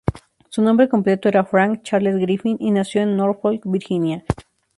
[0.49, 4.25] Su nombre completo era Frank Charles Griffin, y nació en Norfolk, Virginia.